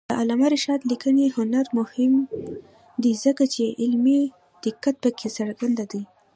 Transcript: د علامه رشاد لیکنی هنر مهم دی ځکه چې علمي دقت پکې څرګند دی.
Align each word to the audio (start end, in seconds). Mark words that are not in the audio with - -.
د 0.09 0.11
علامه 0.21 0.47
رشاد 0.55 0.81
لیکنی 0.91 1.25
هنر 1.37 1.65
مهم 1.77 2.13
دی 3.01 3.13
ځکه 3.23 3.43
چې 3.53 3.63
علمي 3.81 4.21
دقت 4.63 4.95
پکې 5.03 5.27
څرګند 5.37 5.79
دی. 5.91 6.03